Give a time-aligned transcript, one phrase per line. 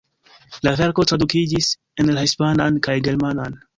[0.67, 1.69] La verko tradukiĝis
[2.05, 3.61] en la hispanan kaj germanan.